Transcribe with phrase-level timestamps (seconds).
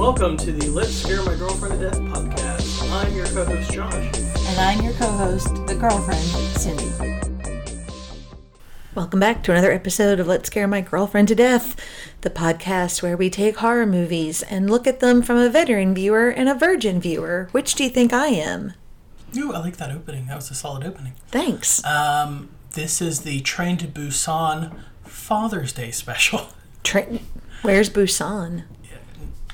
[0.00, 2.90] Welcome to the Let's Scare My Girlfriend to Death podcast.
[2.90, 3.94] I'm your co host, Josh.
[3.94, 6.24] And I'm your co host, the girlfriend,
[6.56, 6.90] Cindy.
[8.94, 11.76] Welcome back to another episode of Let's Scare My Girlfriend to Death,
[12.22, 16.30] the podcast where we take horror movies and look at them from a veteran viewer
[16.30, 17.50] and a virgin viewer.
[17.52, 18.72] Which do you think I am?
[19.36, 20.28] Ooh, I like that opening.
[20.28, 21.12] That was a solid opening.
[21.28, 21.84] Thanks.
[21.84, 24.74] Um, this is the Train to Busan
[25.04, 26.48] Father's Day special.
[26.84, 27.18] Tra-
[27.60, 28.64] Where's Busan?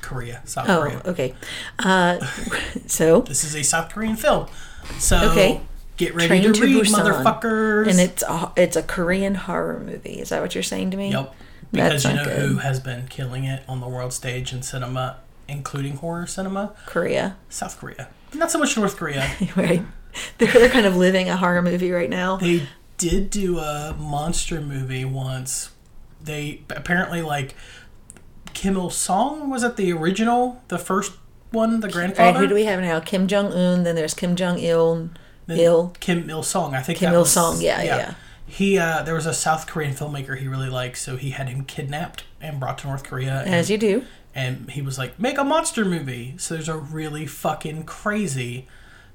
[0.07, 1.01] Korea, South Oh, Korea.
[1.05, 1.33] okay.
[1.79, 2.17] Uh,
[2.87, 4.47] so, This is a South Korean film.
[4.99, 5.61] So Okay.
[5.97, 7.03] get ready Train to, to read, Busan.
[7.23, 7.89] motherfuckers.
[7.89, 10.19] and it's a, it's a Korean horror movie.
[10.19, 11.11] Is that what you're saying to me?
[11.11, 11.35] Yep.
[11.73, 12.39] That's Because you know good.
[12.39, 15.17] who has been killing it on the world stage in cinema,
[15.49, 16.73] including horror cinema?
[16.85, 17.35] Korea.
[17.49, 18.07] South Korea.
[18.33, 19.29] Not so much North Korea.
[19.57, 19.81] right.
[20.37, 22.37] They're, they're kind of living a horror movie right now.
[22.37, 25.71] They did do a monster movie once.
[26.23, 27.53] They apparently like
[28.57, 31.11] Kim Il Sung was it the original, the first
[31.51, 32.31] one, the All grandfather.
[32.31, 32.99] right, who do we have now?
[32.99, 33.83] Kim Jong Un.
[33.83, 35.09] Then there's Kim Jong Il.
[35.47, 35.93] Il.
[35.99, 36.73] Kim Il Sung.
[36.73, 38.13] I think Kim Il Sung, yeah, yeah.
[38.47, 41.65] He uh, there was a South Korean filmmaker he really liked, so he had him
[41.65, 43.43] kidnapped and brought to North Korea.
[43.45, 44.03] And, As you do.
[44.33, 48.67] and he was like, "Make a monster movie." So there's a really fucking crazy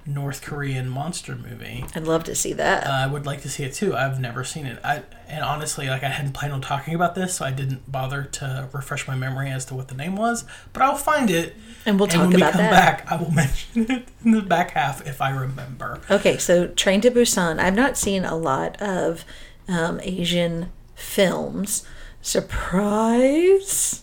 [0.05, 1.85] North Korean monster movie.
[1.95, 2.87] I'd love to see that.
[2.87, 3.95] Uh, I would like to see it too.
[3.97, 4.79] I've never seen it.
[4.83, 8.25] I and honestly, like I hadn't planned on talking about this, so I didn't bother
[8.25, 10.45] to refresh my memory as to what the name was.
[10.73, 11.55] But I'll find it,
[11.87, 12.71] And we'll talk when about we come that.
[13.07, 16.01] back, I will mention it in the back half if I remember.
[16.11, 17.59] okay, so Train to Busan.
[17.61, 19.25] I've not seen a lot of
[19.69, 21.85] um, Asian films.
[22.21, 24.03] Surprise.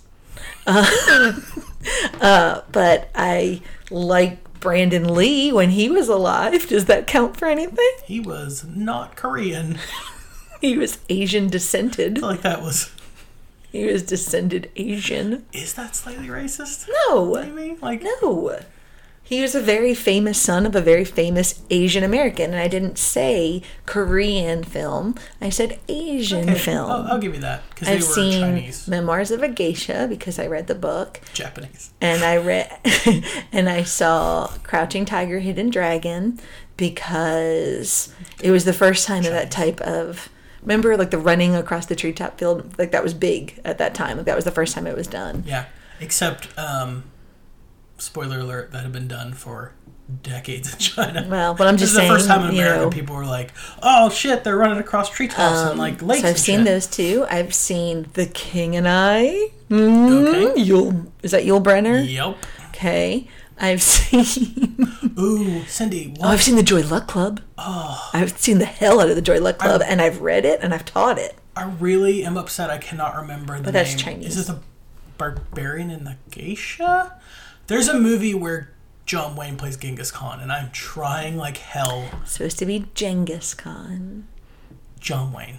[0.66, 1.34] Uh,
[2.22, 3.62] uh, but I
[3.92, 6.68] like Brandon Lee when he was alive.
[6.68, 7.90] Does that count for anything?
[8.06, 9.78] He was not Korean.
[10.62, 12.18] He was Asian descended.
[12.18, 12.92] I feel like that was.
[13.72, 15.46] He was descended Asian.
[15.54, 16.90] Is that slightly racist?
[17.08, 17.34] No.
[17.36, 18.60] Maybe like No.
[19.30, 22.50] He was a very famous son of a very famous Asian American.
[22.52, 26.90] And I didn't say Korean film, I said Asian Okay, film.
[26.90, 27.62] I'll, I'll, give you that.
[27.70, 31.22] because I've were seen Chinese, Memoirs of a Geisha because I read the book.
[31.32, 31.92] Japanese.
[32.02, 32.72] And I read
[33.52, 36.40] and I saw Crouching Tiger, Hidden Dragon
[36.76, 40.30] because it was the first time of that type of
[40.64, 44.18] remember like the running across the treetop field like that was big at that time
[44.18, 45.66] like that was the first time it was done Yeah,
[46.00, 47.04] except um,
[48.00, 49.74] spoiler alert that had been done for
[50.24, 51.28] decades in China.
[51.30, 53.52] well but i'm This just is the first time in America know, people were like,
[53.84, 57.26] "Oh shit, they're running across treetops and like lakes." So I've seen shit." those two.
[57.30, 59.50] I've seen The King and I.
[59.70, 60.62] Mm, Okay.
[60.64, 62.02] Yul, is that Yul Brynner?
[62.12, 62.38] Yep.
[62.70, 63.28] Okay.
[63.62, 64.88] I've seen.
[65.20, 66.30] Ooh, Cindy, Oh.
[66.30, 67.42] I've seen the Joy Luck Club.
[67.58, 68.10] Oh.
[68.14, 70.74] I've seen the hell out of the Joy Luck Club, and I've read it and
[70.74, 71.36] I've taught it.
[71.56, 72.70] I really am upset.
[72.72, 73.94] I cannot remember the But that's.
[73.94, 74.38] Chinese.
[74.38, 74.60] Is it the
[75.20, 77.20] Barbarian and the Geisha?
[77.70, 78.72] There's a movie where
[79.06, 82.10] John Wayne plays Genghis Khan, and I'm trying like hell.
[82.24, 84.28] It's supposed to be Genghis Khan.
[85.00, 85.58] John Wayne.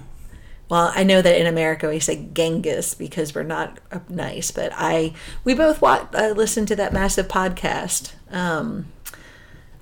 [0.69, 3.79] Well, I know that in America we say Genghis because we're not
[4.09, 8.87] nice, but I we both watch, uh, listened to that massive podcast, um,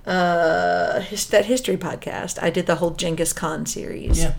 [0.05, 2.43] uh, his, that history podcast.
[2.43, 4.21] I did the whole Genghis Khan series.
[4.21, 4.35] Yeah.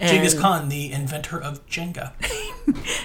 [0.00, 2.12] Genghis Khan, the inventor of Jenga,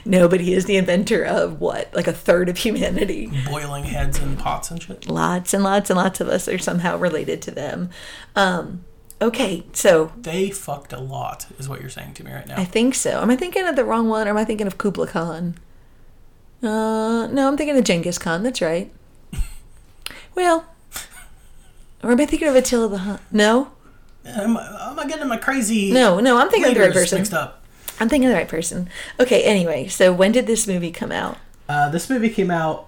[0.06, 1.94] No, but he is the inventor of what?
[1.94, 3.31] Like a third of humanity.
[3.45, 5.07] boiling heads and pots and shit.
[5.09, 7.89] Lots and lots and lots of us are somehow related to them.
[8.35, 8.85] Um,
[9.22, 12.57] okay, so They fucked a lot, is what you're saying to me right now.
[12.57, 13.22] I think so.
[13.22, 15.55] Am I thinking of the wrong one or am I thinking of Kublai Khan?
[16.63, 18.44] Uh, no, I'm thinking of Genghis Khan.
[18.44, 18.91] That's right.
[20.35, 20.66] Well,
[22.03, 23.19] or am I thinking of Attila the Hun?
[23.31, 23.72] No,
[24.25, 25.91] Am, I- am I getting my crazy?
[25.91, 26.37] no, no.
[26.37, 27.19] I'm thinking of the right person.
[27.19, 27.63] Mixed up.
[27.99, 28.89] I'm thinking of the right person.
[29.19, 29.43] Okay.
[29.43, 31.37] Anyway, so when did this movie come out?
[31.69, 32.87] Uh, this movie came out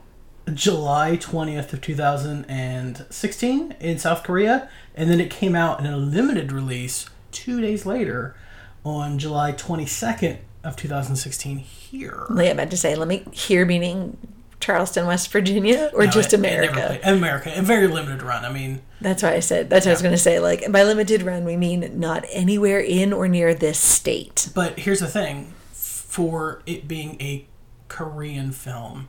[0.53, 6.51] July 20th of 2016 in South Korea, and then it came out in a limited
[6.51, 8.35] release two days later
[8.83, 12.25] on July 22nd of 2016 here.
[12.29, 14.17] Like, I'm about to say, let me here meaning
[14.59, 16.99] Charleston, West Virginia, or No, just it- it America.
[17.01, 18.43] played- America, a very limited run.
[18.43, 19.69] I mean, That's why I said.
[19.69, 20.39] That's what I was going to say.
[20.39, 24.49] Like by limited run, we mean not anywhere in or near this state.
[24.55, 27.45] but here's the thing: for it being a
[27.87, 29.07] Korean film,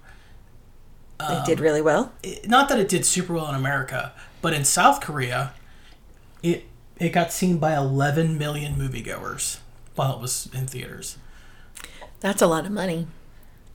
[1.20, 2.12] It um, did really well.
[2.22, 4.12] it- not that it did super well in America,
[4.42, 5.52] but in South Korea,
[6.42, 6.64] it
[6.98, 9.58] it got seen by 11 million moviegoers
[9.94, 11.16] while it was in theaters.
[12.20, 13.06] That's a lot of money.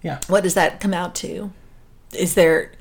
[0.01, 0.19] Yeah.
[0.27, 1.51] What does that come out to?
[2.15, 2.71] Is there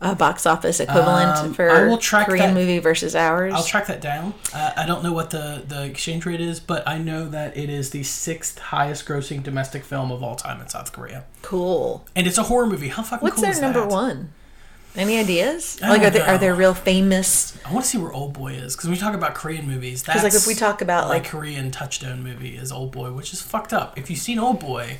[0.00, 3.54] a box office equivalent Um, for I will track Korean that- movie versus ours?
[3.54, 4.34] I'll track that down.
[4.52, 7.70] Uh, I don't know what the, the exchange rate is, but I know that it
[7.70, 11.24] is the sixth highest grossing domestic film of all time in South Korea.
[11.42, 12.04] cool.
[12.14, 12.88] And it's a horror movie.
[12.88, 13.88] How fucking What's cool their is number that?
[13.88, 14.32] one?
[14.96, 15.80] Any ideas?
[15.80, 17.58] Like, are there are there real famous?
[17.66, 20.04] I want to see where Old Boy is because when we talk about Korean movies.
[20.04, 23.32] That's Because like if we talk about like Korean touchstone movie is Old Boy, which
[23.32, 23.98] is fucked up.
[23.98, 24.98] If you've seen Old Boy,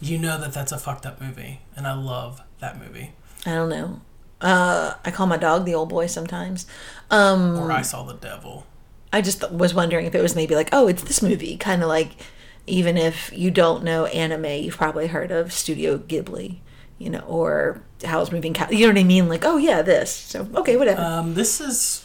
[0.00, 3.12] you know that that's a fucked up movie, and I love that movie.
[3.46, 4.00] I don't know.
[4.40, 6.66] Uh, I call my dog the old boy sometimes.
[7.10, 8.66] Um, Or I Saw the Devil.
[9.12, 11.88] I just was wondering if it was maybe like, oh, it's this movie, kind of
[11.88, 12.16] like,
[12.66, 16.58] even if you don't know anime, you've probably heard of Studio Ghibli,
[16.98, 18.68] you know, or Howl's Moving Cow.
[18.70, 19.28] You know what I mean?
[19.28, 20.12] Like, oh yeah, this.
[20.12, 21.00] So okay, whatever.
[21.00, 22.04] Um, this is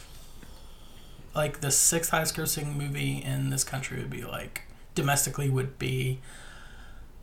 [1.35, 4.63] like the sixth highest grossing movie in this country would be like
[4.95, 6.19] domestically would be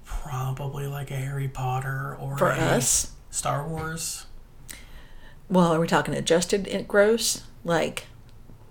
[0.06, 4.26] probably like a Harry Potter or For a us, Star Wars.
[5.50, 7.42] well, are we talking adjusted gross?
[7.64, 8.06] Like,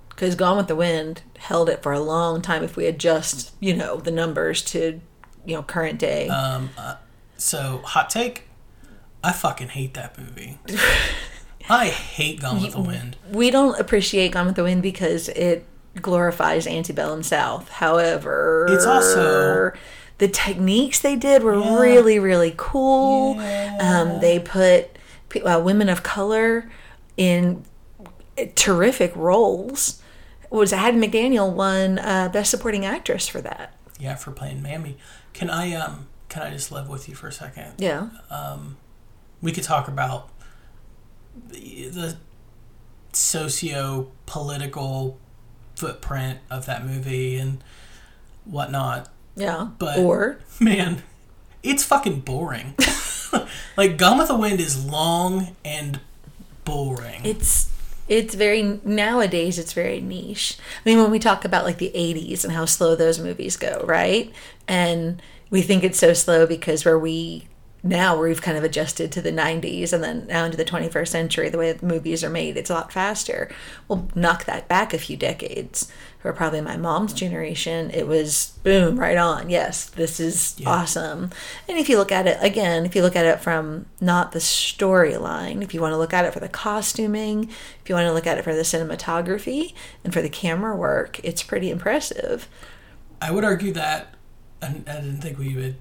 [0.09, 2.63] because Gone with the Wind held it for a long time.
[2.63, 5.01] If we adjust, you know, the numbers to,
[5.45, 6.29] you know, current day.
[6.29, 6.95] Um, uh,
[7.37, 8.43] so hot take,
[9.23, 10.57] I fucking hate that movie.
[11.69, 13.17] I hate Gone with the Wind.
[13.31, 15.65] we don't appreciate Gone with the Wind because it
[16.01, 17.69] glorifies antebellum South.
[17.69, 19.71] However, It's also-
[20.17, 21.79] the techniques they did were Yeah.
[21.79, 23.35] really, really cool.
[23.35, 23.77] Yeah.
[23.81, 24.89] Um, they put
[25.43, 26.69] uh, women of color
[27.17, 27.63] in
[28.55, 30.01] terrific roles.
[30.49, 33.73] Was Hattie McDaniel won uh, Best Supporting Actress for that?
[33.99, 34.97] Yeah, for playing Mammy.
[35.33, 37.73] Can I um can I just live with you for a second?
[37.77, 38.09] Yeah.
[39.41, 40.29] we could talk about
[41.49, 42.17] the, the
[43.13, 45.17] socio political
[45.75, 47.63] footprint of that movie and
[48.45, 49.09] whatnot.
[49.35, 49.69] Yeah.
[49.79, 51.03] But- or Man,
[51.63, 52.75] it's fucking boring.
[53.77, 55.99] like Gone with the Wind is long and
[56.63, 57.21] boring.
[57.23, 57.69] it's
[58.07, 62.43] it's very nowadays it's very niche i mean when we talk about like the 80s
[62.43, 64.31] and how slow those movies go right
[64.67, 65.21] and
[65.51, 67.47] we think it's so slow because where we
[67.85, 71.49] now we've kind of adjusted to the 90s and then now into the 21st century
[71.49, 73.49] the way that movies are made it's a lot faster
[73.87, 78.99] we'll knock that back a few decades for probably my mom's generation it was boom
[78.99, 80.69] right on yes this is Yeah.
[80.69, 81.29] awesome
[81.69, 84.39] and if you look at it again if you look at it from not the
[84.39, 87.49] storyline if you want to look at it for the costuming
[87.81, 89.73] if you want to look at it for the cinematography
[90.03, 92.49] and for the camera work it's pretty impressive
[93.21, 94.13] I would argue that,
[94.61, 95.75] and I didn't think we would.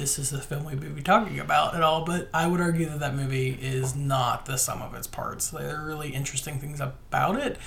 [0.00, 2.86] This is the film we would be talking about at all, but I would argue
[2.86, 5.50] that that movie is not the sum of its parts.
[5.50, 7.58] There are really interesting things about it,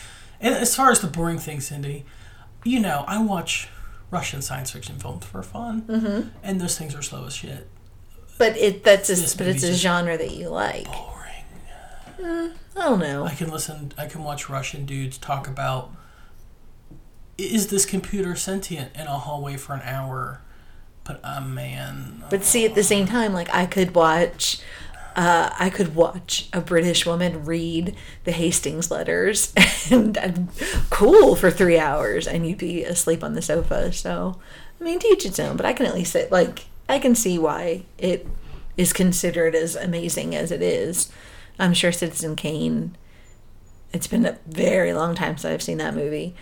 [0.42, 2.06] and as far as the boring things, Cindy,
[2.64, 3.70] you know, I watch
[4.10, 6.30] Russian science fiction films for fun, mm-hmm.
[6.42, 7.70] and those things are slow as shit.
[8.40, 12.52] but it that's a, but it's a genre that you like Boring.
[12.76, 13.92] i don't know I can listen.
[13.96, 15.92] I can watch Russian dudes talk about
[17.38, 20.42] is this computer sentient in a hallway for an hour,
[21.04, 24.60] but uh, man, But see, at the same time, like I could watch,
[25.16, 29.54] uh, I could watch a British woman read the Hastings letters,
[29.92, 30.50] and I'm
[30.90, 33.92] cool for three hours, and you'd be asleep on the sofa.
[33.92, 34.40] So,
[34.80, 35.58] I mean, teach its own.
[35.58, 38.26] But I can at least say, like, I can see why it
[38.78, 41.12] is considered as amazing as it is.
[41.60, 42.96] I'm sure Citizen Kane.
[43.92, 46.34] It's been a very long time since I've seen that movie.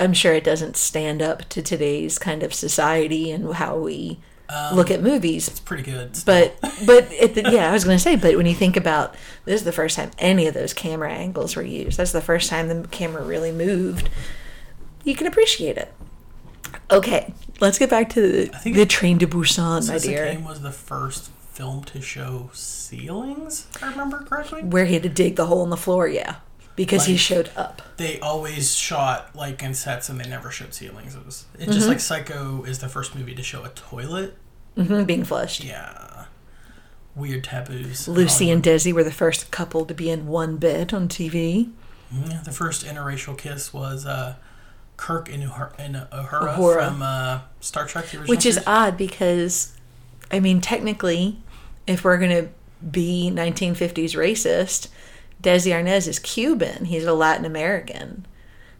[0.00, 4.18] I'm sure it doesn't stand up to today's kind of society and how we
[4.48, 5.46] um, look at movies.
[5.46, 6.18] it's pretty good.
[6.24, 8.16] But but it, yeah, I was gonna say.
[8.16, 11.54] But when you think about this, is the first time any of those camera angles
[11.54, 11.98] were used.
[11.98, 14.08] That's the first time the camera really moved.
[15.04, 15.92] You can appreciate it.
[16.90, 20.72] Okay, let's get back to the, the Train to Busan, my dear, Kane was the
[20.72, 23.66] first film to show ceilings.
[23.74, 24.62] If I remember correctly.
[24.62, 26.08] where he had to dig the hole in the floor.
[26.08, 26.36] Yeah,
[26.84, 27.82] because he showed up.
[27.96, 31.14] They always shot like in sets, and they never showed ceilings.
[31.14, 31.72] It was it's Mm-hmm.
[31.72, 34.36] just like Psycho is the first movie to show a toilet.
[34.76, 35.62] hmm being flushed.
[35.64, 36.24] Yeah,
[37.14, 38.08] weird taboos.
[38.08, 41.70] Lucy and Desi were the first couple to be in one bed on TV.
[42.12, 44.34] Yeah, the first interracial kiss was uh,
[44.96, 46.88] Kirk and Uhura, and Uhura, Uhura.
[46.88, 48.66] from uh, Star Trek: The Original Which is Series.
[48.68, 49.76] odd because,
[50.32, 51.38] I mean, technically,
[51.86, 52.48] if we're going to
[52.90, 54.88] be 1950s racist,
[55.42, 56.86] Desi Arnaz is Cuban.
[56.86, 58.26] He's a Latin American,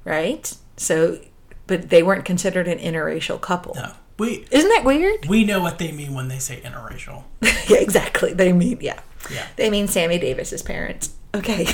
[0.05, 0.55] right?
[0.77, 1.21] So,
[1.67, 3.75] but they weren't considered an interracial couple.
[3.75, 5.27] no, we Isn't that weird?
[5.27, 7.25] we know what they mean when they say interracial.
[7.43, 8.33] yeah, exactly.
[8.33, 9.01] They mean, yeah.
[9.31, 9.47] Yeah.
[9.57, 11.15] They mean Sammy Davis's parents.
[11.35, 11.67] Okay.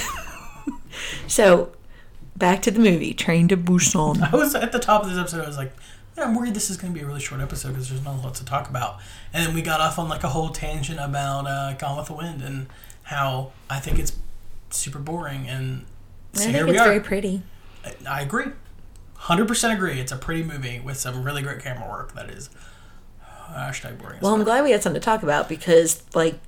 [1.26, 1.72] so,
[2.36, 4.32] back to the movie, Train to Busan.
[4.32, 5.42] I was at the top of this episode.
[5.44, 5.72] I was like,
[6.18, 8.18] I'm worried this is going to be a really short episode because there's not a
[8.18, 8.98] lot to talk about.
[9.32, 12.14] And then we got off on like a whole tangent about uh, Gone with the
[12.14, 12.68] Wind and
[13.04, 14.12] how I think it's
[14.70, 15.48] super boring.
[15.48, 15.86] And
[16.34, 16.84] I think here we it's are.
[16.84, 17.42] very pretty.
[17.84, 18.46] I- I agree.
[19.20, 19.98] 100% agree.
[20.00, 22.50] It's a pretty movie with some really great camera work that is
[23.52, 24.18] hashtag boring.
[24.20, 26.38] Well, I'm glad we had something to talk about because, like,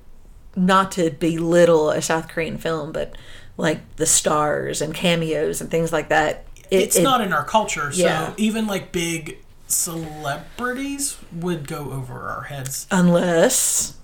[0.55, 3.15] not to belittle a South Korean film, but
[3.57, 6.45] like the stars and cameos and things like that.
[6.69, 8.33] It, it's it- not in our culture, so Yeah.
[8.37, 12.87] even like big celebrities would go over our heads.
[12.91, 13.95] unless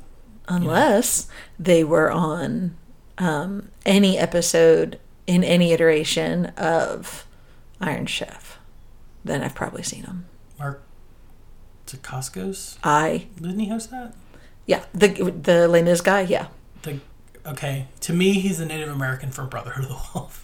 [0.47, 1.27] unless
[1.59, 2.75] they were on
[3.17, 7.25] um, any episode in any iteration of
[7.81, 8.57] Iron Chef.
[9.23, 10.25] Then I've probably seen them.
[10.59, 10.83] Mark
[11.87, 14.13] Dacascos, I didn't he host that?
[14.67, 15.07] yeah the
[15.39, 16.47] the Les Mis guy yeah
[16.81, 16.99] The
[17.45, 20.41] okay, to me, he's the Native American from Brotherhood of the Wolf.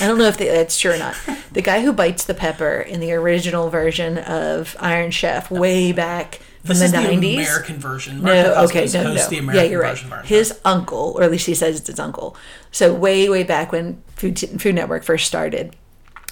[0.00, 1.14] I don't know if that's true or not.
[1.52, 6.40] The guy who bites the pepper in the original version of Iron Chef way back
[6.64, 6.98] This is the.
[6.98, 8.22] American version.
[8.22, 9.28] Mark No, okay, no, no.
[9.28, 9.98] the American yeah, you're right.
[10.24, 12.36] His uncle, or at least he says it's his uncle.
[12.72, 15.76] So way, way back when Food Food Network first started,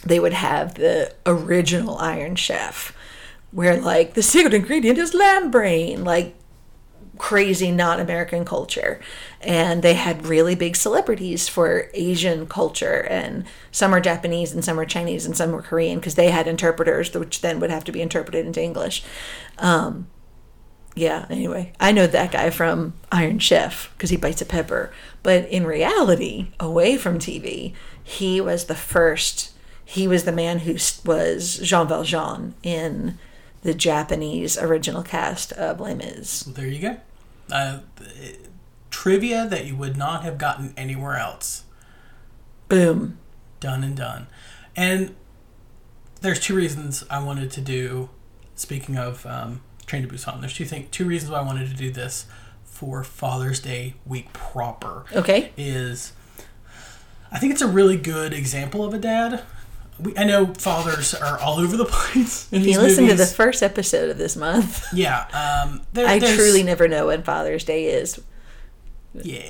[0.04, 2.96] they would have the original Iron Chef,
[3.50, 6.34] where like the secret ingredient is lamb brain, like
[7.18, 9.00] crazy not American culture.
[9.42, 14.80] And they had really big celebrities for Asian culture, and some are Japanese, and some
[14.80, 17.92] are Chinese, and some were Korean, because they had interpreters, which then would have to
[17.92, 19.04] be interpreted into English.
[19.58, 20.06] Um,
[20.94, 24.92] yeah, anyway, I know that guy from Iron Chef because he bites a pepper.
[25.22, 29.52] But in reality, away from TV, he was the first,
[29.84, 33.18] he was the man who was Jean Valjean in
[33.62, 36.42] the Japanese original cast of Les Mis.
[36.42, 36.96] There you go.
[37.50, 37.80] Uh,
[38.90, 41.64] trivia that you would not have gotten anywhere else.
[42.68, 43.18] Boom.
[43.60, 44.26] Done and done.
[44.76, 45.14] And
[46.20, 48.10] there's two reasons I wanted to do.
[48.54, 51.74] Speaking of um, Train to Busan, there's two things, two reasons why I wanted to
[51.76, 52.24] do this
[52.64, 55.04] for Father's Day week proper.
[55.14, 55.52] Okay.
[55.58, 56.14] Is
[57.30, 59.42] I think it's a really good example of a dad.
[60.00, 63.26] We, I know fathers are all over the place in If you listen to the
[63.26, 65.26] first episode of this month, yeah,
[65.66, 68.18] um, there, I truly never know when Father's Day is.
[69.12, 69.42] yeah.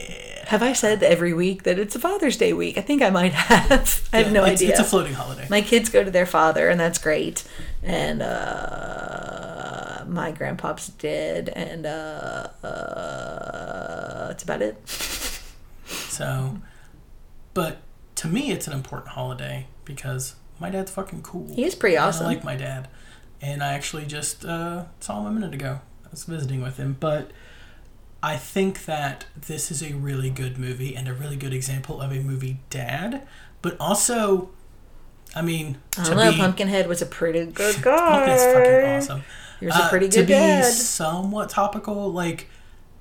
[0.49, 2.77] Have I said every week that it's a Father's Day week?
[2.77, 4.09] I think I might have.
[4.13, 4.71] I have Yeah, no it's, idea.
[4.71, 5.47] It's a floating holiday.
[5.49, 7.45] my kids go to their father and that's great
[7.81, 9.12] and uh
[10.13, 14.77] my grandpa's dead and uh, uh that's about it
[16.13, 16.59] So,
[17.55, 17.79] but
[18.17, 21.53] to me, it's an important holiday because my dad's fucking cool.
[21.55, 22.89] he is pretty awesome I like my dad,
[23.41, 25.81] and I actually just uh, saw him a minute ago.
[26.05, 27.31] I was visiting with him, but
[28.23, 32.13] I think that this is a really good movie and a really good example of
[32.13, 33.27] a movie dad,
[33.63, 34.51] but also,
[35.35, 38.27] I mean, i don't know be, pumpkinhead was a pretty good guy.
[38.27, 39.25] guy fucking awesome.
[39.63, 42.49] He was a Uh, pretty to good be dad somewhat topical, like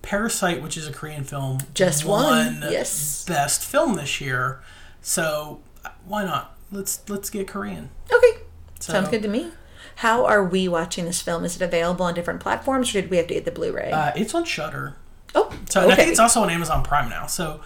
[0.03, 3.25] Parasite, which is a Korean film, Just won, yes.
[3.27, 4.61] best film this year.
[5.01, 6.55] So uh, why not?
[6.71, 7.89] Let's let's get Korean.
[8.13, 8.41] okay
[8.79, 9.51] So, sounds good to me
[9.95, 13.17] how are we watching this film is it available on different platforms or did we
[13.17, 14.95] have to get the blu-ray Uh, it's on Shudder.
[15.35, 17.25] oh So and I think okay it's also on Amazon Prime now.
[17.25, 17.61] So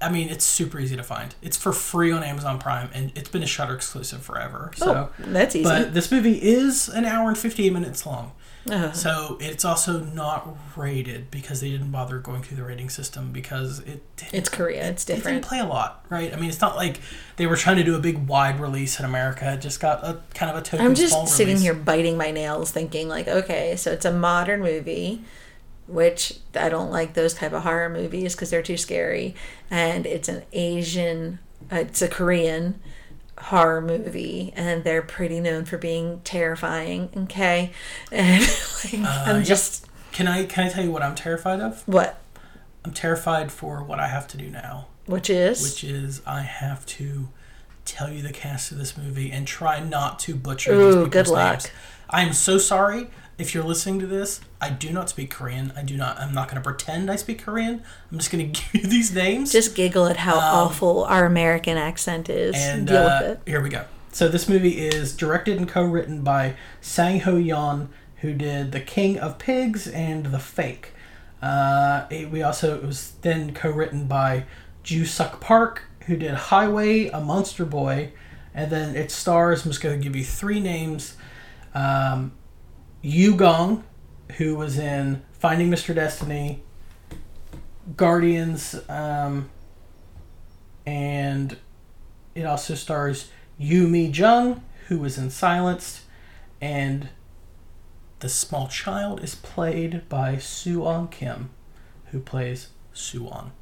[0.00, 1.34] I mean, it's super easy to find.
[1.42, 4.70] It's for free on Amazon Prime, and it's been a Shudder exclusive forever.
[4.76, 5.10] So.
[5.10, 8.32] oh, that's easy But this movie is an hour and 58 minutes long.
[8.70, 13.32] Uh, So it's also not rated because they didn't bother going through the rating system
[13.32, 16.32] because it didn't, it's korea it's it didn't different play a lot, right?
[16.32, 17.00] I mean, it's not like
[17.36, 19.54] they were trying to do a big wide release in America.
[19.54, 21.62] It just got a kind of a token I'm just sitting release.
[21.62, 25.22] here biting my nails, thinking like, okay, so it's a modern movie,
[25.88, 29.34] which I don't like those type of horror movies because they're too scary,
[29.70, 31.38] and it's an Asian,
[31.72, 32.80] uh, it's a Korean
[33.38, 37.08] horror movie, and they're pretty known for being terrifying.
[37.16, 37.72] Okay,
[38.12, 38.42] and
[38.84, 41.82] like, Uh, I'm just Can I can I tell you what I'm terrified of?
[41.86, 42.20] what,
[42.84, 46.84] I'm terrified for what I have to do now, which is which is I have
[46.86, 47.28] to
[47.84, 51.08] tell you the cast of this movie and try not to butcher Ooh, these people's
[51.10, 51.52] good luck.
[51.60, 51.70] names.
[52.10, 54.40] I am so sorry if you're listening to this.
[54.60, 55.72] I do not speak Korean.
[55.76, 56.18] I do not.
[56.18, 57.82] I'm not going to pretend I speak Korean.
[58.10, 59.52] I'm just going to give you these names.
[59.52, 62.54] just giggle at how awful our American accent is.
[62.56, 63.40] Um, and Deal uh, with it.
[63.50, 63.84] here we go.
[64.10, 69.18] So this movie is directed and co-written by Sang Ho Yeon, who did The King
[69.18, 70.92] of Pigs and The Fake.
[71.40, 74.44] Uh, it- we also it was then co-written by
[74.82, 78.10] Ju Suk Park, who did Highway, A Monster Boy,
[78.54, 79.64] and then it stars.
[79.64, 81.14] I'm just going to give you three names:
[81.74, 82.32] um,
[83.08, 83.84] Yu Gong,
[84.36, 85.94] who was in Finding Mr.
[85.94, 86.62] Destiny,
[87.96, 89.48] Guardians, um,
[90.84, 91.56] and
[92.34, 96.02] it also stars Yu Mi Jung, who was in Silenced,
[96.60, 97.08] and
[98.20, 101.48] the small child is played by Suwon Kim,
[102.10, 103.52] who plays Suwon.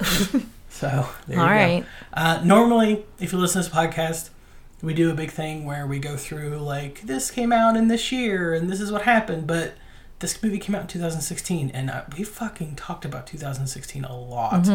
[0.68, 1.80] so there All you right.
[1.80, 1.86] go.
[2.12, 4.30] Uh, normally, if you listen to this podcast,
[4.84, 8.12] we do a big thing where we go through like this came out in this
[8.12, 9.74] year and this is what happened, but
[10.20, 14.68] this movie came out in 2016, and I, we fucking talked about 2016 a lot.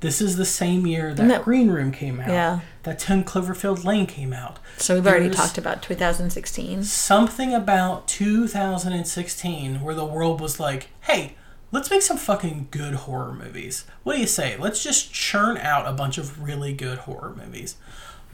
[0.00, 1.28] This is the same year that, Mm-hmm.
[1.30, 2.28] that- Green Room came out.
[2.28, 2.60] Yeah.
[2.82, 4.58] That 10 Cloverfield Lane came out.
[4.76, 6.82] So we've already talked about 2016.
[6.84, 11.36] Something about 2016 where the world was like, hey,
[11.72, 13.84] let's make some fucking good horror movies.
[14.02, 14.56] What do you say?
[14.58, 17.76] Let's just churn out a bunch of really good horror movies.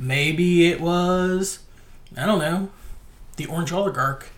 [0.01, 1.59] Maybe it was,
[2.17, 2.71] I don't know,
[3.37, 4.29] The Orange Oligarch.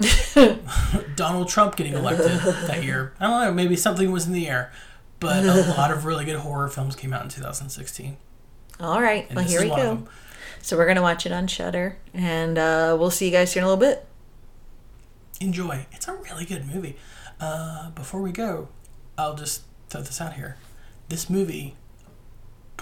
[1.14, 2.32] Donald Trump getting elected
[2.66, 3.14] that year.
[3.20, 4.72] I don't know, maybe something was in the air.
[5.20, 8.16] But a lot of really good horror films came out in 2016.
[8.80, 9.26] All right.
[9.28, 10.08] And Well, here we go.
[10.60, 13.64] So we're gonna watch it on Shudder, and uh, we'll see you guys here in
[13.64, 14.04] a little bit.
[15.40, 15.86] enjoy.
[15.92, 16.96] It's a really good movie.
[17.40, 18.68] Uh, before we go,
[19.16, 20.56] I'll just throw this out here.
[21.08, 21.74] This movie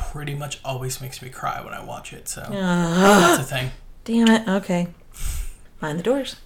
[0.00, 3.36] pretty much always makes me cry when I watch it, so ah.
[3.36, 3.70] that's a thing.
[4.04, 4.48] Damn it.
[4.48, 4.88] Okay.
[5.80, 6.36] Mind the doors.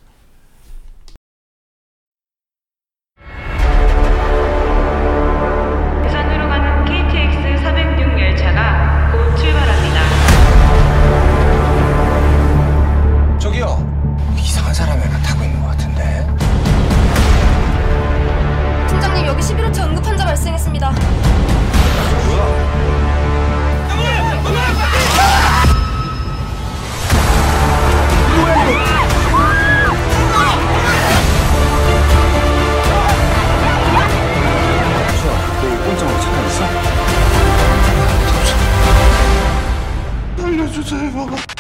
[40.87, 41.54] 谁疯了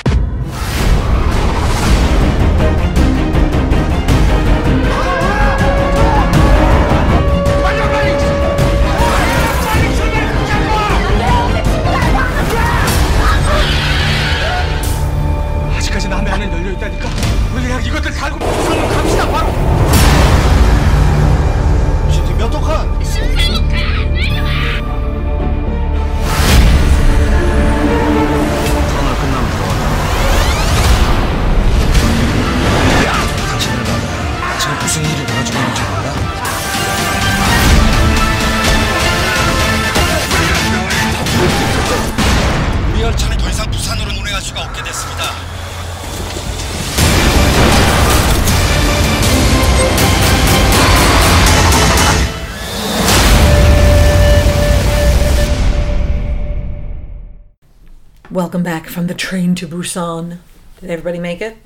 [58.94, 60.38] from the train to Busan.
[60.80, 61.56] Did everybody make it?